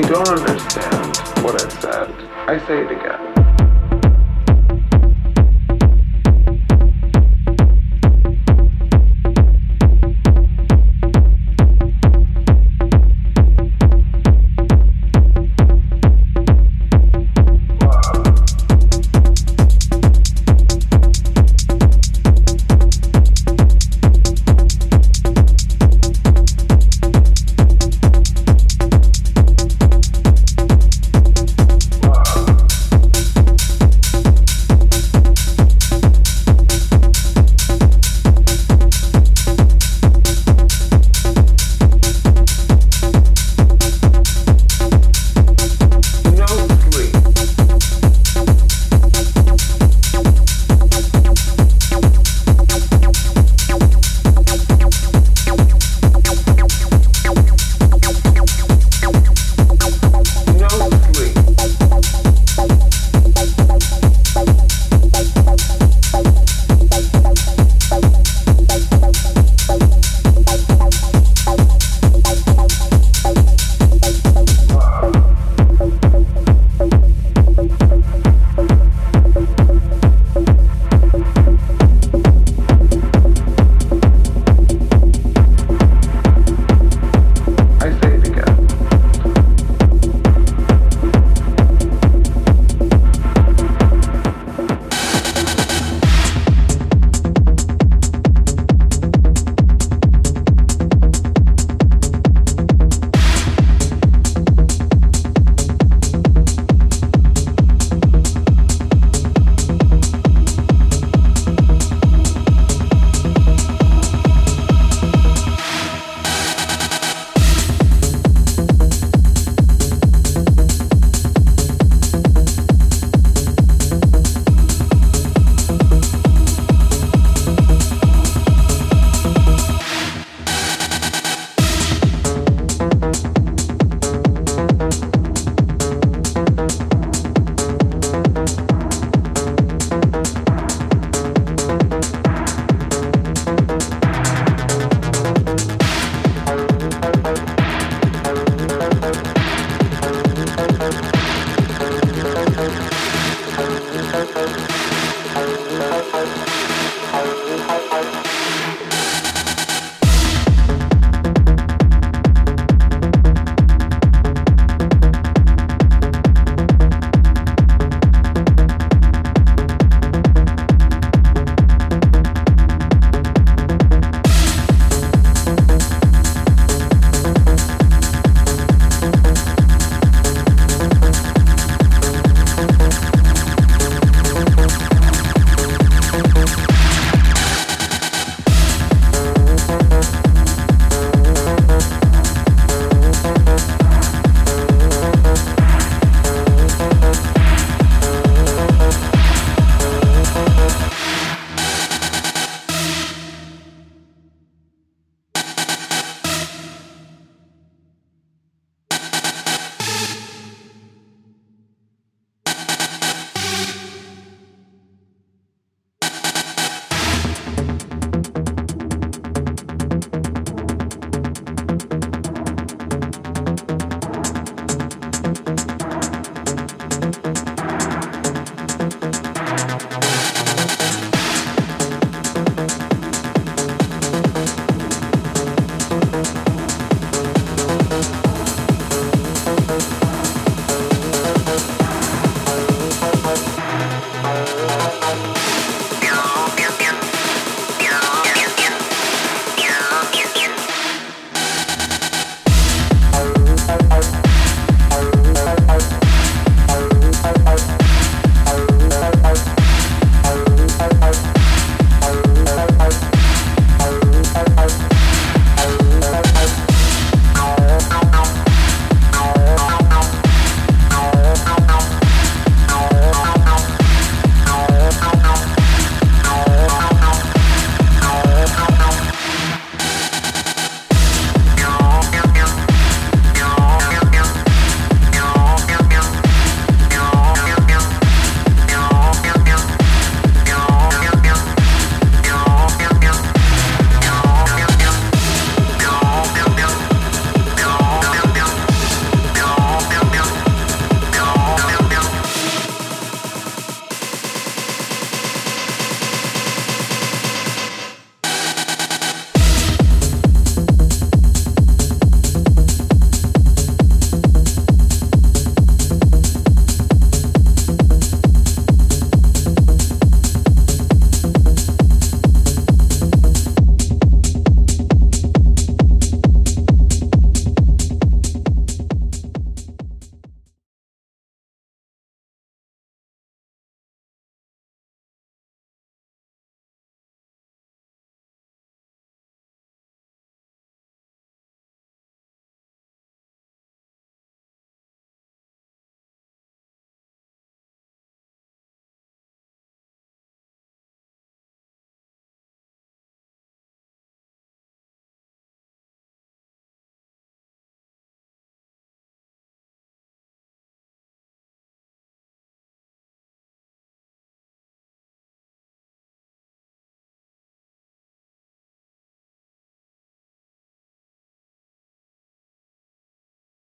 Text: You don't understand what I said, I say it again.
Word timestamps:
You 0.00 0.06
don't 0.06 0.28
understand 0.30 1.44
what 1.44 1.62
I 1.62 1.68
said, 1.68 2.10
I 2.48 2.58
say 2.66 2.80
it 2.80 2.90
again. 2.90 3.29